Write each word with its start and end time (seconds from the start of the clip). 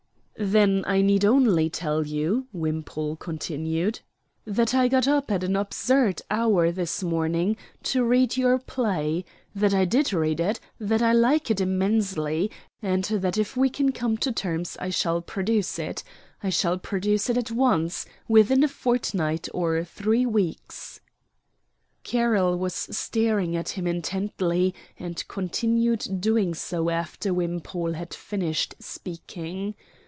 "Then 0.43 0.83
I 0.87 1.01
need 1.03 1.23
only 1.23 1.69
tell 1.69 2.03
you," 2.07 2.47
Wimpole 2.51 3.15
continued, 3.17 3.99
"that 4.43 4.73
I 4.73 4.87
got 4.87 5.07
up 5.07 5.29
at 5.31 5.43
an 5.43 5.55
absurd 5.55 6.23
hour 6.31 6.71
this 6.71 7.03
morning 7.03 7.55
to 7.83 8.03
read 8.03 8.37
your 8.37 8.57
play; 8.57 9.23
that 9.53 9.71
I 9.75 9.85
did 9.85 10.11
read 10.11 10.39
it; 10.39 10.59
that 10.79 10.99
I 11.03 11.13
like 11.13 11.51
it 11.51 11.61
immensely 11.61 12.49
and 12.81 13.03
that 13.03 13.37
if 13.37 13.55
we 13.55 13.69
can 13.69 13.91
come 13.91 14.17
to 14.17 14.31
terms 14.31 14.75
I 14.79 14.89
shall 14.89 15.21
produce 15.21 15.77
it 15.77 16.01
I 16.41 16.49
shall 16.49 16.79
produce 16.79 17.29
it 17.29 17.37
at 17.37 17.51
once, 17.51 18.07
within 18.27 18.63
a 18.63 18.67
fortnight 18.67 19.47
or 19.53 19.83
three 19.83 20.25
weeks." 20.25 21.01
Carroll 22.03 22.57
was 22.57 22.73
staring 22.73 23.55
at 23.55 23.69
him 23.69 23.85
intently 23.85 24.73
and 24.97 25.23
continued 25.27 26.19
doing 26.19 26.55
so 26.55 26.89
after 26.89 27.31
Wimpole 27.31 27.93
had 27.93 28.15
finished 28.15 28.73
speaking. 28.79 29.75